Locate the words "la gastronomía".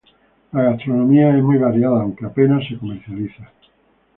0.51-1.29